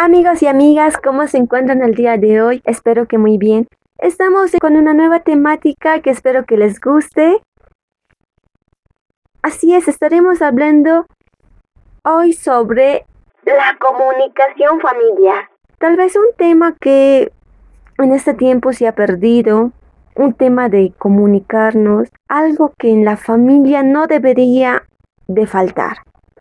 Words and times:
Amigos 0.00 0.42
y 0.42 0.46
amigas, 0.46 0.96
¿cómo 0.96 1.26
se 1.26 1.36
encuentran 1.36 1.82
el 1.82 1.94
día 1.94 2.16
de 2.16 2.40
hoy? 2.40 2.62
Espero 2.64 3.06
que 3.06 3.18
muy 3.18 3.36
bien. 3.36 3.68
Estamos 3.98 4.52
con 4.60 4.76
una 4.76 4.94
nueva 4.94 5.20
temática 5.20 6.00
que 6.00 6.10
espero 6.10 6.46
que 6.46 6.56
les 6.56 6.80
guste. 6.80 7.42
Así 9.42 9.74
es, 9.74 9.86
estaremos 9.86 10.40
hablando 10.40 11.06
hoy 12.04 12.32
sobre 12.32 13.06
la 13.44 13.76
comunicación 13.78 14.80
familiar. 14.80 15.50
Tal 15.78 15.96
vez 15.96 16.16
un 16.16 16.32
tema 16.36 16.74
que 16.80 17.30
en 17.98 18.12
este 18.12 18.34
tiempo 18.34 18.72
se 18.72 18.86
ha 18.86 18.94
perdido, 18.94 19.72
un 20.14 20.34
tema 20.34 20.68
de 20.68 20.92
comunicarnos, 20.98 22.08
algo 22.28 22.72
que 22.78 22.90
en 22.90 23.04
la 23.04 23.16
familia 23.16 23.82
no 23.82 24.06
debería 24.06 24.84
de 25.28 25.46
faltar. 25.46 25.98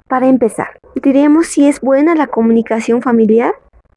Para 0.08 0.28
empezar, 0.28 0.80
diremos 0.96 1.48
si 1.48 1.68
es 1.68 1.82
buena 1.82 2.16
la 2.16 2.28
comunicación 2.28 3.02
familiar. 3.02 3.54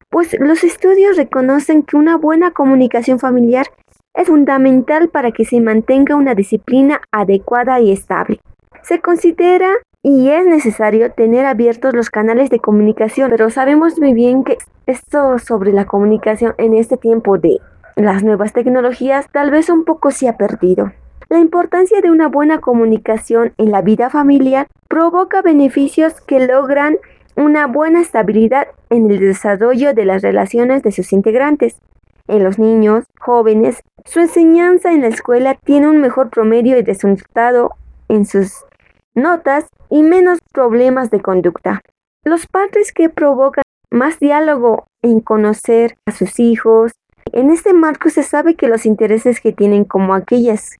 Pues 0.09 0.35
los 0.39 0.63
estudios 0.63 1.17
reconocen 1.17 1.83
que 1.83 1.95
una 1.95 2.17
buena 2.17 2.51
comunicación 2.51 3.17
familiar 3.17 3.67
es 4.13 4.27
fundamental 4.27 5.09
para 5.09 5.31
que 5.31 5.45
se 5.45 5.61
mantenga 5.61 6.15
una 6.15 6.35
disciplina 6.35 7.01
adecuada 7.11 7.79
y 7.79 7.91
estable. 7.91 8.41
Se 8.83 8.99
considera 8.99 9.71
y 10.03 10.29
es 10.29 10.45
necesario 10.45 11.11
tener 11.11 11.45
abiertos 11.45 11.93
los 11.93 12.09
canales 12.09 12.49
de 12.49 12.59
comunicación, 12.59 13.29
pero 13.29 13.49
sabemos 13.49 13.99
muy 13.99 14.13
bien 14.13 14.43
que 14.43 14.57
esto 14.87 15.37
sobre 15.37 15.73
la 15.73 15.85
comunicación 15.85 16.55
en 16.57 16.73
este 16.73 16.97
tiempo 16.97 17.37
de 17.37 17.59
las 17.95 18.23
nuevas 18.23 18.53
tecnologías 18.53 19.27
tal 19.31 19.51
vez 19.51 19.69
un 19.69 19.85
poco 19.85 20.11
se 20.11 20.27
ha 20.27 20.37
perdido. 20.37 20.91
La 21.29 21.39
importancia 21.39 22.01
de 22.01 22.09
una 22.09 22.27
buena 22.27 22.59
comunicación 22.59 23.53
en 23.57 23.71
la 23.71 23.81
vida 23.81 24.09
familiar 24.09 24.67
provoca 24.87 25.41
beneficios 25.41 26.19
que 26.19 26.45
logran 26.45 26.97
una 27.35 27.67
buena 27.67 28.01
estabilidad 28.01 28.67
en 28.89 29.09
el 29.09 29.19
desarrollo 29.19 29.93
de 29.93 30.05
las 30.05 30.23
relaciones 30.23 30.83
de 30.83 30.91
sus 30.91 31.13
integrantes. 31.13 31.79
En 32.27 32.43
los 32.43 32.59
niños, 32.59 33.05
jóvenes, 33.19 33.81
su 34.03 34.19
enseñanza 34.19 34.91
en 34.91 35.01
la 35.01 35.07
escuela 35.07 35.55
tiene 35.63 35.87
un 35.87 36.01
mejor 36.01 36.29
promedio 36.29 36.77
y 36.77 36.83
resultado 36.83 37.71
en 38.09 38.25
sus 38.25 38.65
notas 39.13 39.67
y 39.89 40.03
menos 40.03 40.39
problemas 40.53 41.11
de 41.11 41.21
conducta. 41.21 41.81
Los 42.23 42.47
padres 42.47 42.91
que 42.93 43.09
provocan 43.09 43.63
más 43.91 44.19
diálogo 44.19 44.85
en 45.01 45.19
conocer 45.19 45.97
a 46.05 46.11
sus 46.11 46.39
hijos. 46.39 46.93
En 47.33 47.51
este 47.51 47.73
marco 47.73 48.09
se 48.09 48.23
sabe 48.23 48.55
que 48.55 48.67
los 48.67 48.85
intereses 48.85 49.41
que 49.41 49.51
tienen 49.51 49.85
como 49.85 50.13
aquellas 50.13 50.77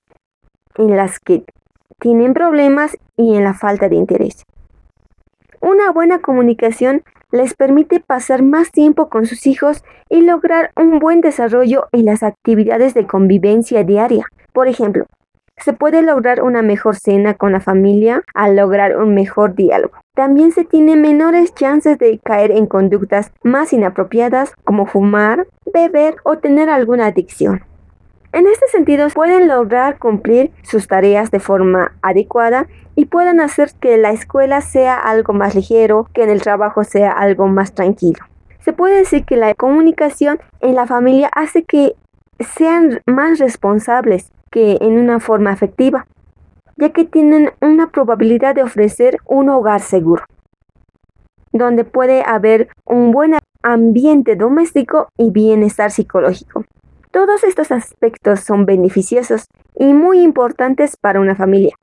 en 0.76 0.96
las 0.96 1.20
que 1.20 1.44
tienen 2.00 2.34
problemas 2.34 2.98
y 3.18 3.36
en 3.36 3.44
la 3.44 3.54
falta 3.54 3.90
de 3.90 3.96
interés. 3.96 4.46
Una 5.60 5.92
buena 5.92 6.20
comunicación 6.20 7.04
les 7.32 7.54
permite 7.54 8.00
pasar 8.00 8.42
más 8.42 8.72
tiempo 8.72 9.10
con 9.10 9.26
sus 9.26 9.46
hijos 9.46 9.84
y 10.10 10.22
lograr 10.22 10.72
un 10.76 11.00
buen 11.00 11.22
desarrollo 11.22 11.88
en 11.92 12.06
las 12.06 12.24
actividades 12.24 12.94
de 12.94 13.08
convivencia 13.08 13.84
diaria. 13.84 14.26
Por 14.54 14.68
ejemplo, 14.68 15.06
se 15.64 15.74
puede 15.74 16.02
lograr 16.02 16.42
una 16.42 16.62
mejor 16.62 16.96
cena 16.96 17.36
con 17.36 17.52
la 17.52 17.60
familia 17.60 18.24
al 18.34 18.56
lograr 18.56 18.98
un 18.98 19.14
mejor 19.14 19.56
diálogo. 19.56 19.94
También 20.14 20.52
se 20.52 20.66
tiene 20.66 20.96
menores 20.96 21.54
chances 21.54 21.98
de 21.98 22.20
caer 22.20 22.52
en 22.52 22.66
conductas 22.66 23.32
más 23.44 23.74
inapropiadas 23.74 24.54
como 24.64 24.86
fumar, 24.86 25.48
beber 25.74 26.16
o 26.24 26.38
tener 26.38 26.70
alguna 26.70 27.08
adicción. 27.08 27.64
En 28.34 28.48
este 28.48 28.68
sentido, 28.68 29.10
pueden 29.10 29.48
lograr 29.48 30.00
cumplir 30.00 30.52
sus 30.64 30.88
tareas 30.88 31.32
de 31.32 31.40
forma 31.40 31.94
adecuada 32.02 32.68
y 32.96 33.06
puedan 33.06 33.42
hacer 33.42 33.72
que 33.80 33.98
la 33.98 34.12
escuela 34.12 34.62
sea 34.62 34.96
algo 34.96 35.34
más 35.34 35.54
ligero, 35.54 36.08
que 36.14 36.24
en 36.24 36.30
el 36.30 36.42
trabajo 36.42 36.84
sea 36.84 37.12
algo 37.12 37.48
más 37.48 37.74
tranquilo. 37.74 38.20
Se 38.60 38.74
puede 38.74 38.98
decir 38.98 39.26
que 39.26 39.38
la 39.38 39.54
comunicación 39.54 40.40
en 40.62 40.76
la 40.76 40.88
familia 40.88 41.30
hace 41.34 41.64
que 41.64 41.96
sean 42.40 43.02
más 43.06 43.40
responsables 43.40 44.32
que 44.52 44.78
en 44.82 45.00
una 45.00 45.20
forma 45.20 45.52
afectiva, 45.52 46.06
ya 46.78 46.90
que 46.90 47.06
tienen 47.06 47.52
una 47.62 47.90
probabilidad 47.90 48.54
de 48.54 48.64
ofrecer 48.64 49.18
un 49.26 49.50
hogar 49.50 49.82
seguro, 49.82 50.24
donde 51.52 51.84
puede 51.84 52.24
haber 52.24 52.70
un 52.86 53.12
buen 53.12 53.38
ambiente 53.64 54.36
doméstico 54.36 55.08
y 55.18 55.32
bienestar 55.32 55.92
psicológico. 55.92 56.66
Todos 57.12 57.44
estos 57.44 57.72
aspectos 57.72 58.42
son 58.42 58.66
beneficiosos 58.66 59.46
y 59.76 59.94
muy 59.94 60.22
importantes 60.22 60.98
para 60.98 61.20
una 61.20 61.36
familia, 61.36 61.76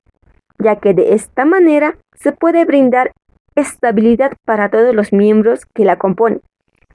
ya 0.57 0.77
que 0.77 0.93
de 0.93 1.13
esta 1.13 1.45
manera 1.45 1.97
se 2.13 2.31
puede 2.31 2.65
brindar 2.65 3.11
estabilidad 3.55 4.33
para 4.45 4.69
todos 4.69 4.93
los 4.95 5.13
miembros 5.13 5.65
que 5.73 5.85
la 5.85 5.97
componen. 5.97 6.41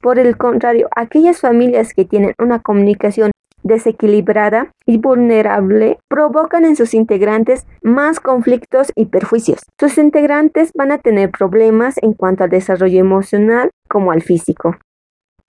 Por 0.01 0.19
el 0.19 0.37
contrario, 0.37 0.89
aquellas 0.95 1.41
familias 1.41 1.95
que 1.95 2.05
tienen 2.05 2.35
una 2.39 2.59
comunicación 2.59 3.31
desequilibrada 3.65 4.71
y 4.87 4.99
vulnerable 4.99 5.99
provocan 6.09 6.65
en 6.65 6.77
sus 6.77 6.95
integrantes 6.95 7.67
más 7.83 8.21
conflictos 8.21 8.93
y 8.95 9.07
perjuicios. 9.07 9.61
Sus 9.81 9.99
integrantes 9.99 10.71
van 10.75 10.93
a 10.93 10.99
tener 10.99 11.31
problemas 11.31 11.97
en 12.03 12.13
cuanto 12.13 12.45
al 12.45 12.51
desarrollo 12.51 13.01
emocional 13.01 13.71
como 13.89 14.13
al 14.13 14.23
físico. 14.23 14.77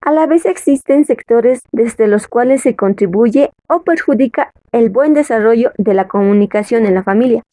A 0.02 0.12
la 0.12 0.28
vez 0.28 0.46
existen 0.46 1.06
sectores 1.06 1.62
desde 1.72 2.08
los 2.08 2.28
cuales 2.28 2.62
se 2.62 2.76
contribuye 2.76 3.52
o 3.68 3.84
perjudica 3.84 4.52
el 4.72 4.90
buen 4.90 5.14
desarrollo 5.14 5.72
de 5.78 5.94
la 5.94 6.08
comunicación 6.08 6.86
en 6.86 6.94
la 6.94 7.04
familia. 7.04 7.44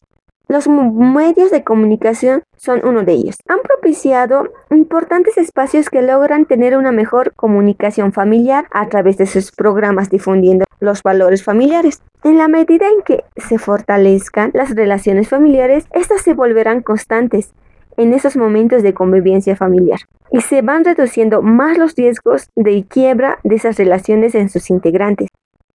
Los 0.49 0.67
medios 0.67 1.51
de 1.51 1.63
comunicación 1.63 2.43
son 2.57 2.81
uno 2.85 3.03
de 3.03 3.13
ellos. 3.13 3.37
Han 3.47 3.59
propiciado 3.63 4.51
importantes 4.69 5.37
espacios 5.37 5.89
que 5.89 6.01
logran 6.01 6.45
tener 6.45 6.77
una 6.77 6.91
mejor 6.91 7.33
comunicación 7.35 8.13
familiar 8.13 8.65
a 8.71 8.87
través 8.87 9.17
de 9.17 9.25
sus 9.25 9.51
programas 9.51 10.09
difundiendo 10.09 10.65
los 10.79 11.01
valores 11.01 11.43
familiares. 11.43 12.01
En 12.23 12.37
la 12.37 12.47
medida 12.47 12.87
en 12.87 13.01
que 13.03 13.23
se 13.37 13.57
fortalezcan 13.57 14.51
las 14.53 14.75
relaciones 14.75 15.29
familiares, 15.29 15.85
estas 15.91 16.21
se 16.21 16.33
volverán 16.33 16.81
constantes 16.81 17.53
en 17.97 18.13
esos 18.13 18.35
momentos 18.35 18.83
de 18.83 18.93
convivencia 18.93 19.55
familiar 19.55 19.99
y 20.31 20.41
se 20.41 20.61
van 20.61 20.83
reduciendo 20.83 21.41
más 21.41 21.77
los 21.77 21.95
riesgos 21.95 22.49
de 22.55 22.83
quiebra 22.87 23.39
de 23.43 23.55
esas 23.55 23.77
relaciones 23.77 24.35
en 24.35 24.49
sus 24.49 24.69
integrantes. 24.69 25.29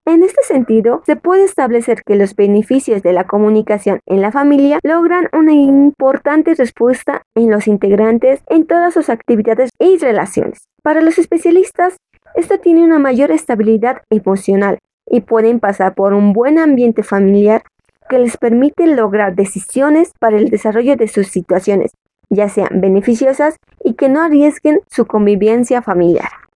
En 0.07 0.23
este 0.23 0.41
sentido, 0.43 1.03
se 1.05 1.17
puede 1.17 1.43
establecer 1.43 2.01
que 2.05 2.15
los 2.15 2.33
beneficios 2.33 3.03
de 3.03 3.11
la 3.11 3.25
comunicación 3.25 3.99
en 4.05 4.21
la 4.21 4.31
familia 4.31 4.79
logran 4.81 5.27
una 5.33 5.51
importante 5.51 6.55
respuesta 6.55 7.23
en 7.35 7.51
los 7.51 7.67
integrantes 7.67 8.41
en 8.47 8.65
todas 8.65 8.93
sus 8.93 9.09
actividades 9.09 9.69
y 9.79 9.97
relaciones. 9.97 10.69
Para 10.81 11.01
los 11.01 11.17
especialistas, 11.17 11.97
esto 12.35 12.57
tiene 12.57 12.85
una 12.85 12.99
mayor 12.99 13.31
estabilidad 13.31 14.01
emocional 14.09 14.79
y 15.05 15.19
pueden 15.19 15.59
pasar 15.59 15.93
por 15.93 16.13
un 16.13 16.31
buen 16.31 16.57
ambiente 16.57 17.03
familiar 17.03 17.63
que 18.09 18.17
les 18.17 18.37
permite 18.37 18.87
lograr 18.87 19.35
decisiones 19.35 20.13
para 20.19 20.37
el 20.37 20.49
desarrollo 20.49 20.95
de 20.95 21.09
sus 21.09 21.27
situaciones 21.27 21.91
ya 22.29 22.49
sean 22.49 22.81
beneficiosas 22.81 23.55
y 23.83 23.93
que 23.93 24.09
no 24.09 24.21
arriesguen 24.21 24.81
su 24.89 25.05
convivencia 25.05 25.81
familiar. 25.81 26.46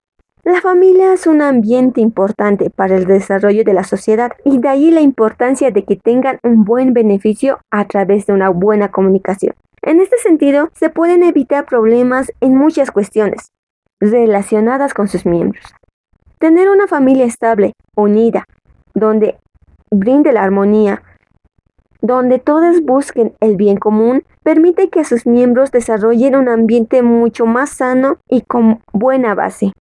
La 0.44 0.60
familia 0.60 1.14
es 1.14 1.28
un 1.28 1.44
ambiente 1.44 2.02
importante 2.02 2.72
para 2.72 2.96
el 2.96 3.06
desarrollo 3.06 3.64
de 3.64 3.76
la 3.76 3.84
sociedad 3.84 4.32
y 4.44 4.58
de 4.58 4.70
ahí 4.70 4.90
la 4.90 5.02
importancia 5.02 5.70
de 5.70 5.84
que 5.84 5.96
tengan 5.96 6.40
un 6.42 6.66
buen 6.66 6.94
beneficio 6.94 7.60
a 7.70 7.86
través 7.86 8.26
de 8.26 8.34
una 8.34 8.50
buena 8.50 8.90
comunicación. 8.90 9.54
En 9.84 10.00
este 10.00 10.18
sentido, 10.18 10.70
se 10.74 10.90
pueden 10.90 11.22
evitar 11.22 11.66
problemas 11.66 12.32
en 12.42 12.58
muchas 12.58 12.90
cuestiones 12.90 13.52
relacionadas 14.00 14.96
con 14.96 15.08
sus 15.08 15.28
miembros. 15.28 15.64
Tener 16.40 16.72
una 16.72 16.88
familia 16.88 17.26
estable, 17.26 17.74
unida, 17.96 18.46
donde 18.96 19.38
brinde 19.92 20.34
la 20.34 20.42
armonía, 20.42 21.04
donde 22.02 22.40
todos 22.40 22.82
busquen 22.82 23.36
el 23.42 23.58
bien 23.58 23.78
común, 23.78 24.24
permite 24.42 24.90
que 24.90 25.06
sus 25.06 25.28
miembros 25.28 25.70
desarrollen 25.70 26.36
un 26.36 26.50
ambiente 26.50 27.04
mucho 27.04 27.46
más 27.46 27.70
sano 27.70 28.18
y 28.28 28.42
con 28.42 28.80
buena 28.92 29.36
base. 29.36 29.72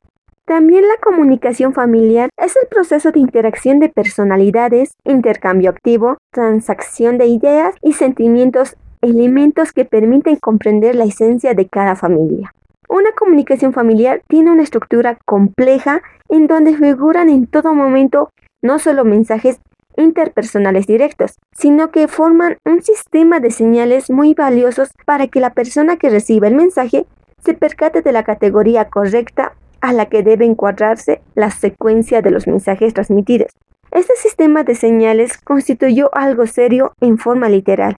También 0.50 0.82
la 0.82 0.96
comunicación 1.00 1.74
familiar 1.74 2.28
es 2.36 2.56
el 2.56 2.66
proceso 2.66 3.12
de 3.12 3.20
interacción 3.20 3.78
de 3.78 3.88
personalidades, 3.88 4.96
intercambio 5.04 5.70
activo, 5.70 6.18
transacción 6.32 7.18
de 7.18 7.26
ideas 7.26 7.76
y 7.82 7.92
sentimientos, 7.92 8.76
elementos 9.00 9.70
que 9.70 9.84
permiten 9.84 10.34
comprender 10.34 10.96
la 10.96 11.04
esencia 11.04 11.54
de 11.54 11.68
cada 11.68 11.94
familia. 11.94 12.52
Una 12.88 13.12
comunicación 13.12 13.72
familiar 13.72 14.22
tiene 14.26 14.50
una 14.50 14.64
estructura 14.64 15.18
compleja 15.24 16.02
en 16.28 16.48
donde 16.48 16.76
figuran 16.76 17.28
en 17.28 17.46
todo 17.46 17.72
momento 17.72 18.32
no 18.60 18.80
solo 18.80 19.04
mensajes 19.04 19.60
interpersonales 19.96 20.88
directos, 20.88 21.36
sino 21.52 21.92
que 21.92 22.08
forman 22.08 22.56
un 22.64 22.82
sistema 22.82 23.38
de 23.38 23.52
señales 23.52 24.10
muy 24.10 24.34
valiosos 24.34 24.90
para 25.06 25.28
que 25.28 25.38
la 25.38 25.54
persona 25.54 25.96
que 25.96 26.10
reciba 26.10 26.48
el 26.48 26.56
mensaje 26.56 27.06
se 27.38 27.54
percate 27.54 28.02
de 28.02 28.10
la 28.10 28.24
categoría 28.24 28.88
correcta 28.88 29.52
a 29.80 29.92
la 29.92 30.06
que 30.06 30.22
debe 30.22 30.44
encuadrarse 30.44 31.20
la 31.34 31.50
secuencia 31.50 32.22
de 32.22 32.30
los 32.30 32.46
mensajes 32.46 32.94
transmitidos. 32.94 33.52
Este 33.90 34.14
sistema 34.16 34.62
de 34.62 34.74
señales 34.74 35.36
constituyó 35.38 36.10
algo 36.14 36.46
serio 36.46 36.92
en 37.00 37.18
forma 37.18 37.48
literal 37.48 37.96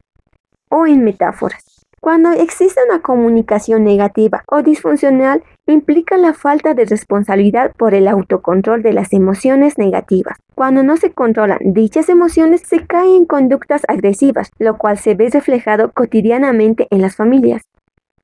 o 0.71 0.87
en 0.87 1.05
metáforas. 1.05 1.73
Cuando 2.01 2.33
existe 2.33 2.81
una 2.85 3.01
comunicación 3.01 3.85
negativa 3.85 4.43
o 4.49 4.63
disfuncional, 4.63 5.45
implica 5.67 6.17
la 6.17 6.35
falta 6.35 6.75
de 6.75 6.85
responsabilidad 6.85 7.71
por 7.79 7.95
el 7.95 8.09
autocontrol 8.09 8.83
de 8.83 8.93
las 8.93 9.13
emociones 9.13 9.79
negativas. 9.79 10.37
Cuando 10.57 10.83
no 10.83 10.97
se 10.97 11.13
controlan 11.13 11.61
dichas 11.63 12.09
emociones, 12.09 12.63
se 12.63 12.85
caen 12.87 13.15
en 13.15 13.25
conductas 13.25 13.83
agresivas, 13.87 14.51
lo 14.59 14.79
cual 14.79 14.99
se 14.99 15.15
ve 15.15 15.29
reflejado 15.31 15.93
cotidianamente 15.93 16.89
en 16.91 17.03
las 17.03 17.15
familias. 17.15 17.63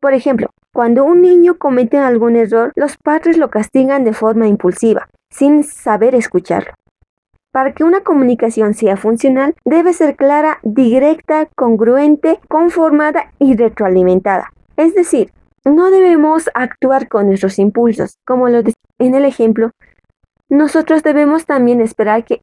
Por 0.00 0.15
ejemplo, 0.15 0.50
cuando 0.73 1.05
un 1.05 1.23
niño 1.23 1.59
comete 1.59 1.99
algún 1.99 2.37
error, 2.37 2.73
los 2.77 2.97
padres 2.97 3.37
lo 3.37 3.50
castigan 3.50 4.05
de 4.05 4.12
forma 4.12 4.47
impulsiva, 4.47 5.09
sin 5.31 5.65
saber 5.65 6.15
escucharlo. 6.15 6.73
Para 7.50 7.73
que 7.73 7.83
una 7.83 8.03
comunicación 8.03 8.75
sea 8.75 8.97
funcional, 8.97 9.56
debe 9.65 9.93
ser 9.93 10.15
clara, 10.15 10.59
directa, 10.62 11.49
congruente, 11.56 12.39
conformada 12.49 13.33
y 13.39 13.56
retroalimentada. 13.56 14.53
Es 14.77 14.95
decir, 14.95 15.33
no 15.65 15.91
debemos 15.91 16.49
actuar 16.55 17.09
con 17.09 17.27
nuestros 17.27 17.59
impulsos, 17.59 18.19
como 18.25 18.49
lo 18.49 18.62
en 18.99 19.15
el 19.15 19.25
ejemplo. 19.25 19.71
Nosotros 20.49 21.03
debemos 21.03 21.47
también 21.47 21.81
esperar 21.81 22.25
que 22.25 22.43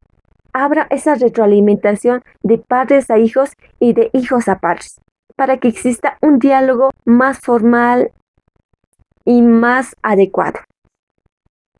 abra 0.54 0.88
esa 0.90 1.16
retroalimentación 1.16 2.22
de 2.44 2.58
padres 2.58 3.10
a 3.10 3.18
hijos 3.18 3.52
y 3.80 3.94
de 3.94 4.10
hijos 4.14 4.48
a 4.48 4.60
padres, 4.60 5.00
para 5.36 5.58
que 5.58 5.68
exista 5.68 6.18
un 6.22 6.40
diálogo 6.40 6.92
más 7.06 7.40
formal 7.40 8.12
y 9.26 9.42
más 9.42 9.96
adecuado. 10.02 10.60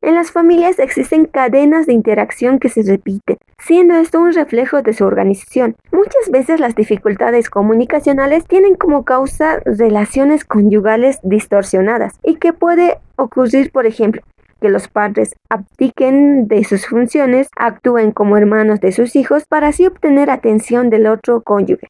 En 0.06 0.14
las 0.14 0.32
familias 0.32 0.78
existen 0.78 1.26
cadenas 1.26 1.88
de 1.88 1.94
interacción 1.94 2.60
que 2.60 2.70
se 2.70 2.84
repiten, 2.84 3.38
siendo 3.58 3.96
esto 3.96 4.20
un 4.20 4.34
reflejo 4.34 4.84
de 4.84 4.94
su 4.94 5.04
organización. 5.04 5.76
Muchas 5.92 6.30
veces 6.30 6.60
las 6.60 6.76
dificultades 6.76 7.50
comunicacionales 7.50 8.46
tienen 8.46 8.76
como 8.76 9.04
causa 9.04 9.62
relaciones 9.66 10.46
conyugales 10.46 11.18
distorsionadas 11.24 12.14
y 12.22 12.36
que 12.36 12.54
puede 12.54 13.00
ocurrir, 13.16 13.72
por 13.72 13.88
ejemplo, 13.88 14.22
que 14.62 14.70
los 14.70 14.88
padres 14.90 15.34
abdiquen 15.50 16.48
de 16.48 16.64
sus 16.66 16.86
funciones, 16.86 17.48
actúen 17.58 18.12
como 18.12 18.38
hermanos 18.38 18.80
de 18.82 18.92
sus 18.92 19.16
hijos 19.16 19.46
para 19.50 19.70
así 19.70 19.88
obtener 19.88 20.30
atención 20.30 20.92
del 20.92 21.08
otro 21.08 21.42
cónyuge. 21.42 21.88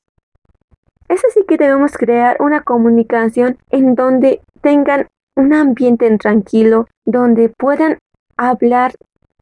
Debemos 1.58 1.98
crear 1.98 2.38
una 2.40 2.62
comunicación 2.62 3.58
en 3.70 3.96
donde 3.96 4.42
tengan 4.62 5.08
un 5.36 5.54
ambiente 5.54 6.10
tranquilo, 6.18 6.88
donde 7.06 7.50
puedan 7.50 7.98
hablar 8.38 8.94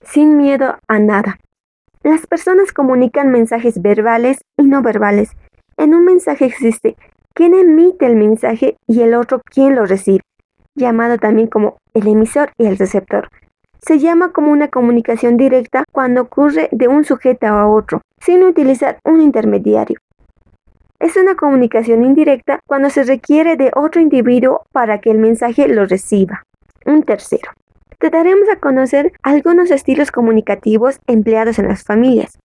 sin 0.02 0.38
miedo 0.38 0.78
a 0.88 1.00
nada. 1.00 1.40
Las 2.04 2.28
personas 2.28 2.72
comunican 2.72 3.32
mensajes 3.32 3.82
verbales 3.82 4.42
y 4.58 4.64
no 4.64 4.82
verbales. 4.82 5.32
En 5.78 5.96
un 5.96 6.06
mensaje 6.06 6.46
existe 6.46 6.96
quien 7.34 7.56
emite 7.56 8.06
el 8.06 8.16
mensaje 8.16 8.78
y 8.88 9.02
el 9.02 9.16
otro 9.16 9.42
quien 9.44 9.76
lo 9.76 9.86
recibe, 9.86 10.22
llamado 10.76 11.18
también 11.18 11.48
como 11.48 11.78
el 11.94 12.08
emisor 12.08 12.52
y 12.58 12.68
el 12.68 12.78
receptor. 12.78 13.30
Se 13.80 14.00
llama 14.00 14.32
como 14.32 14.52
una 14.52 14.70
comunicación 14.70 15.36
directa 15.36 15.84
cuando 15.92 16.22
ocurre 16.22 16.70
de 16.72 16.88
un 16.88 17.06
sujeto 17.06 17.48
a 17.48 17.68
otro, 17.68 18.02
sin 18.20 18.44
utilizar 18.44 19.00
un 19.04 19.20
intermediario. 19.20 20.00
Es 21.04 21.18
una 21.18 21.36
comunicación 21.36 22.06
indirecta 22.06 22.62
cuando 22.66 22.90
se 22.90 23.04
requiere 23.04 23.58
de 23.58 23.72
otro 23.76 24.00
individuo 24.00 24.62
para 24.72 25.02
que 25.02 25.12
el 25.12 25.18
mensaje 25.18 25.68
lo 25.68 25.86
reciba. 25.86 26.46
Un 26.86 27.04
tercero 27.04 27.52
te 28.00 28.10
daremos 28.10 28.48
a 28.48 28.56
conocer 28.56 29.12
algunos 29.22 29.70
estilos 29.70 30.12
comunicativos 30.12 31.02
empleados 31.06 31.60
en 31.60 31.68
las 31.68 31.84
familias. 31.84 32.40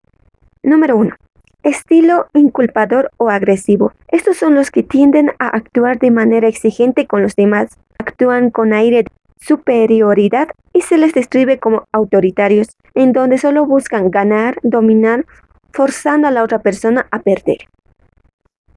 Número 0.65 0.97
1. 0.97 1.15
Estilo 1.63 2.27
inculpador 2.35 3.13
o 3.17 3.31
agresivo. 3.31 3.93
Estos 4.09 4.37
son 4.37 4.57
los 4.57 4.73
que 4.73 4.83
tienden 4.83 5.31
a 5.39 5.47
actuar 5.47 6.01
de 6.01 6.11
manera 6.11 6.49
exigente 6.49 7.07
con 7.07 7.23
los 7.23 7.37
demás, 7.37 7.79
actúan 8.01 8.51
con 8.51 8.73
aire 8.73 9.05
de 9.05 9.11
superioridad 9.37 10.49
y 10.73 10.81
se 10.81 10.99
les 10.99 11.15
describe 11.15 11.61
como 11.61 11.85
autoritarios, 11.93 12.77
en 12.95 13.13
donde 13.13 13.39
solo 13.39 13.67
buscan 13.67 14.11
ganar, 14.11 14.59
dominar, 14.65 15.27
forzando 15.73 16.27
a 16.27 16.33
la 16.33 16.43
otra 16.43 16.59
persona 16.59 17.07
a 17.13 17.21
perder. 17.21 17.69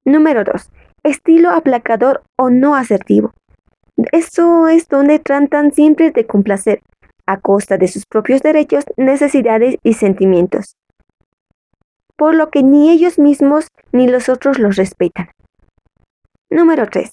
Número 0.06 0.44
2. 0.44 0.72
Estilo 1.04 1.52
aplacador 1.52 2.24
o 2.36 2.50
no 2.50 2.76
asertivo. 2.76 3.32
Esto 4.12 4.68
es 4.68 4.88
donde 4.88 5.20
tratan 5.20 5.72
siempre 5.72 6.10
de 6.12 6.26
complacer, 6.26 6.82
a 7.28 7.40
costa 7.40 7.78
de 7.78 7.88
sus 7.88 8.06
propios 8.06 8.42
derechos, 8.42 8.84
necesidades 8.98 9.78
y 9.84 9.94
sentimientos, 9.94 10.76
por 12.18 12.36
lo 12.36 12.50
que 12.50 12.64
ni 12.64 12.90
ellos 12.90 13.20
mismos 13.20 13.68
ni 13.92 14.08
los 14.08 14.28
otros 14.28 14.60
los 14.60 14.76
respetan. 14.76 15.30
Número 16.50 16.88
3. 16.88 17.12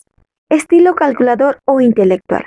Estilo 0.51 0.95
calculador 0.95 1.59
o 1.67 1.81
intelectual. 1.81 2.47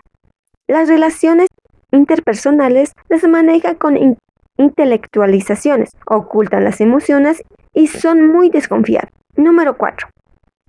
Las 0.68 0.90
relaciones 0.90 1.50
interpersonales 1.92 2.94
las 3.10 3.24
manejan 3.24 3.76
con 3.76 4.18
intelectualizaciones, 4.58 5.92
ocultan 6.08 6.64
las 6.64 6.82
emociones 6.82 7.44
y 7.74 7.88
son 7.88 8.28
muy 8.28 8.50
desconfiados. 8.50 9.12
Número 9.36 9.78
4. 9.78 10.08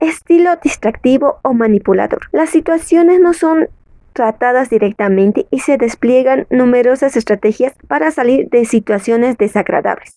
Estilo 0.03 0.57
distractivo 0.57 1.39
o 1.43 1.55
manipulador. 1.55 2.23
Las 2.33 2.51
situaciones 2.51 3.21
no 3.21 3.33
son 3.33 3.69
tratadas 4.13 4.69
directamente 4.69 5.47
y 5.53 5.61
se 5.61 5.79
despliegan 5.79 6.49
numerosas 6.51 7.17
estrategias 7.17 7.73
para 7.87 8.11
salir 8.11 8.49
de 8.51 8.65
situaciones 8.65 9.39
desagradables. 9.39 10.17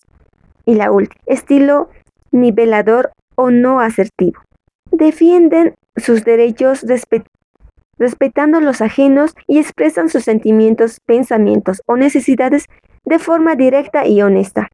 Y 0.64 0.74
la 0.74 0.90
última, 0.90 1.22
estilo 1.26 1.88
nivelador 2.32 3.12
o 3.36 3.52
no 3.52 3.78
asertivo. 3.78 4.40
Defienden 4.90 5.76
sus 5.96 6.24
derechos 6.24 6.84
respetando 7.96 8.60
los 8.60 8.80
ajenos 8.80 9.36
y 9.46 9.60
expresan 9.60 10.08
sus 10.08 10.24
sentimientos, 10.24 10.98
pensamientos 10.98 11.80
o 11.86 11.96
necesidades 11.96 12.66
de 13.04 13.20
forma 13.20 13.54
directa 13.54 14.04
y 14.04 14.20
honesta. 14.20 14.68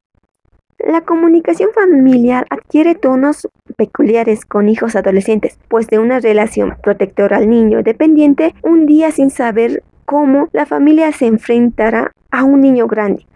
La 0.85 1.03
comunicación 1.03 1.71
familiar 1.73 2.45
adquiere 2.51 2.97
tonos 2.97 3.49
peculiares 3.77 4.45
con 4.45 4.69
hijos 4.69 4.97
adolescentes, 4.97 5.57
pues 5.69 5.87
de 5.87 6.01
una 6.01 6.19
relación 6.19 6.77
protectora 6.83 7.37
al 7.37 7.49
niño 7.49 7.85
dependiente, 7.85 8.53
un 8.65 8.87
día 8.87 9.13
sin 9.13 9.31
saber 9.31 9.85
cómo 10.05 10.49
la 10.53 10.67
familia 10.67 11.13
se 11.13 11.27
enfrentará 11.27 12.11
a 12.33 12.43
un 12.43 12.61
niño 12.61 12.89
grande 12.89 13.27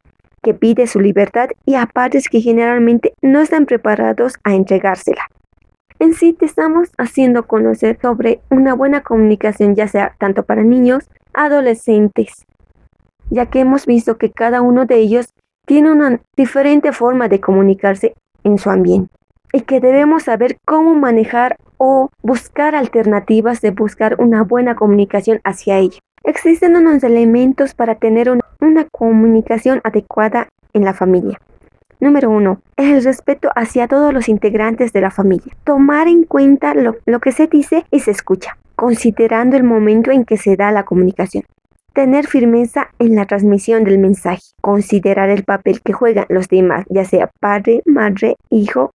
que 0.43 0.54
pide 0.54 0.88
su 0.88 0.98
libertad 1.00 1.48
y 1.64 1.76
a 1.76 1.87
padres 1.87 2.28
que 2.28 2.40
generalmente 2.40 3.14
no 3.22 3.40
están 3.40 3.66
preparados 3.66 4.35
a 4.42 4.54
entregársela. 4.54 5.23
En 6.00 6.14
sí 6.14 6.32
te 6.32 6.47
estamos 6.47 6.90
haciendo 6.99 7.47
conocer 7.47 7.97
sobre 8.02 8.40
una 8.50 8.75
buena 8.75 9.02
comunicación 9.02 9.76
ya 9.76 9.87
sea 9.87 10.16
tanto 10.18 10.42
para 10.42 10.64
niños, 10.64 11.09
adolescentes, 11.32 12.44
ya 13.30 13.47
que 13.47 13.61
hemos 13.61 13.87
visto 13.87 14.18
que 14.18 14.32
cada 14.32 14.62
uno 14.62 14.85
de 14.85 14.97
ellos 14.97 15.32
tiene 15.66 15.90
una 15.90 16.20
diferente 16.37 16.92
forma 16.92 17.28
de 17.28 17.40
comunicarse 17.40 18.14
en 18.44 18.56
su 18.56 18.70
ambiente 18.70 19.12
y 19.52 19.62
que 19.62 19.80
debemos 19.80 20.23
saber 20.25 20.58
cómo 20.64 20.94
manejar 20.94 21.56
o 21.76 22.08
buscar 22.23 22.75
alternativas 22.75 23.61
de 23.61 23.73
buscar 23.73 24.16
una 24.20 24.42
buena 24.42 24.76
comunicación 24.76 25.40
hacia 25.44 25.78
ella. 25.78 25.99
Existen 26.25 26.76
unos 26.76 27.04
elementos 27.04 27.75
para 27.75 27.96
tener 27.96 28.30
una, 28.30 28.42
comunicación 28.90 29.80
adecuada 29.85 30.49
en 30.73 30.85
la 30.85 30.94
familia. 30.94 31.38
Número 32.00 32.30
uno, 32.30 32.61
el 32.76 33.02
respeto 33.04 33.50
hacia 33.54 33.88
todos 33.88 34.12
los 34.12 34.28
integrantes 34.28 34.92
de 34.92 35.00
la 35.00 35.11
familia. 35.11 35.54
Tomar 35.64 36.08
en 36.08 36.25
cuenta 36.25 36.75
lo 36.75 37.20
que 37.20 37.32
se 37.32 37.46
dice 37.46 37.85
y 37.90 38.00
se 38.00 38.11
escucha, 38.11 38.58
considerando 38.75 39.56
el 39.56 39.64
momento 39.64 40.11
en 40.11 40.25
que 40.25 40.37
se 40.37 40.56
da 40.56 40.73
la 40.73 40.85
comunicación. 40.85 41.44
Tener 41.96 42.26
firmeza 42.26 42.90
en 42.98 43.16
la 43.16 43.24
transmisión 43.24 43.84
del 43.84 43.98
mensaje. 43.98 44.42
Considerar 44.60 45.30
el 45.30 45.44
papel 45.44 45.80
que 45.80 45.94
juegan 45.94 46.26
los 46.28 46.46
demás, 46.46 46.84
ya 46.90 47.06
sea 47.06 47.30
padre, 47.40 47.80
madre, 47.86 48.36
hijo, 48.50 48.90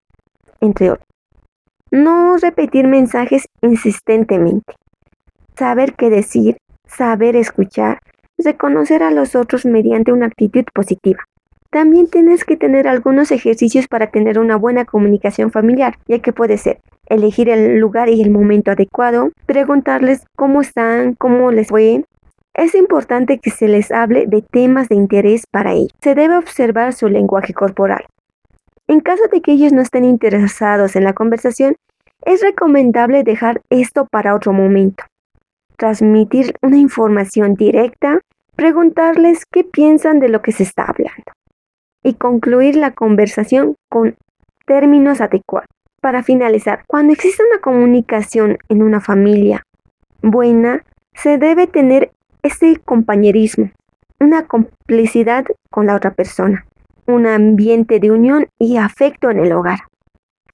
entre 0.60 0.92
otros. 0.92 1.08
No 1.90 2.38
repetir 2.38 2.88
mensajes 2.88 3.48
insistentemente. 3.64 4.76
Saber 5.58 5.96
qué 5.96 6.12
decir, 6.12 6.58
saber 6.86 7.36
escuchar, 7.36 7.98
reconocer 8.38 9.02
a 9.02 9.10
los 9.10 9.36
otros 9.36 9.66
mediante 9.66 10.12
una 10.12 10.28
actitud 10.28 10.66
positiva. 10.72 11.24
También 11.72 12.06
tienes 12.06 12.46
que 12.46 12.56
tener 12.56 12.88
algunos 12.88 13.32
ejercicios 13.32 13.88
para 13.88 14.12
tener 14.12 14.38
una 14.38 14.58
buena 14.58 14.86
comunicación 14.86 15.52
familiar, 15.52 15.96
ya 16.08 16.20
que 16.20 16.34
puede 16.34 16.60
ser 16.60 16.82
elegir 17.08 17.50
el 17.50 17.80
lugar 17.80 18.10
y 18.10 18.22
el 18.22 18.30
momento 18.30 18.70
adecuado, 18.70 19.32
preguntarles 19.48 20.24
cómo 20.36 20.62
están, 20.62 21.16
cómo 21.16 21.52
les 21.52 21.70
fue, 21.70 22.06
es 22.54 22.76
importante 22.76 23.40
que 23.40 23.50
se 23.50 23.68
les 23.68 23.92
hable 23.92 24.26
de 24.28 24.42
temas 24.42 24.90
de 24.90 24.96
interés 24.96 25.46
para 25.48 25.74
ellos. 25.74 25.92
Se 26.02 26.16
debe 26.16 26.38
observar 26.38 26.94
su 26.94 27.08
lenguaje 27.08 27.54
corporal. 27.54 28.06
En 28.88 29.00
caso 29.00 29.24
de 29.32 29.42
que 29.42 29.54
ellos 29.54 29.72
no 29.72 29.82
estén 29.82 30.04
interesados 30.04 30.96
en 30.96 31.06
la 31.06 31.14
conversación, 31.14 31.76
es 32.24 32.42
recomendable 32.42 33.24
dejar 33.24 33.62
esto 33.70 34.06
para 34.06 34.36
otro 34.36 34.54
momento. 34.54 35.04
Transmitir 35.78 36.54
una 36.62 36.78
información 36.78 37.56
directa, 37.56 38.20
preguntarles 38.56 39.46
qué 39.50 39.64
piensan 39.64 40.20
de 40.20 40.30
lo 40.30 40.42
que 40.42 40.52
se 40.52 40.64
está 40.64 40.84
hablando. 40.84 41.32
y 42.04 42.16
concluir 42.16 42.76
la 42.78 42.96
conversación 42.96 43.76
con 43.88 44.16
términos 44.66 45.22
adecuados. 45.22 45.70
Para 46.02 46.24
finalizar, 46.24 46.84
cuando 46.88 47.14
existe 47.14 47.44
una 47.48 47.62
comunicación 47.62 48.58
en 48.70 48.82
una 48.82 49.02
familia 49.02 49.62
buena, 50.24 50.84
se 51.14 51.38
debe 51.38 51.68
tener 51.68 52.12
ese 52.44 52.78
compañerismo, 52.84 53.72
una 54.20 54.48
complicidad 54.48 55.46
con 55.70 55.88
la 55.88 55.96
otra 55.96 56.14
persona, 56.14 56.66
un 57.06 57.28
ambiente 57.28 58.00
de 58.00 58.12
unión 58.12 58.48
y 58.60 58.78
afecto 58.78 59.30
en 59.30 59.40
el 59.40 59.52
hogar. 59.52 59.80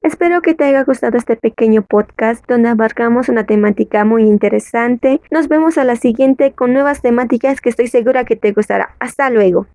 Espero 0.01 0.41
que 0.41 0.53
te 0.53 0.63
haya 0.63 0.83
gustado 0.83 1.17
este 1.17 1.35
pequeño 1.35 1.81
podcast 1.81 2.45
donde 2.47 2.69
abarcamos 2.69 3.29
una 3.29 3.45
temática 3.45 4.05
muy 4.05 4.23
interesante. 4.23 5.21
Nos 5.31 5.47
vemos 5.47 5.77
a 5.77 5.83
la 5.83 5.95
siguiente 5.95 6.53
con 6.53 6.71
nuevas 6.71 7.01
temáticas 7.01 7.61
que 7.61 7.69
estoy 7.69 7.87
segura 7.87 8.23
que 8.23 8.35
te 8.35 8.53
gustará. 8.53 8.95
Hasta 8.99 9.29
luego. 9.29 9.67